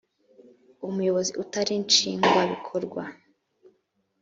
[0.87, 3.03] umuyobozi utari nshingwa bikorwa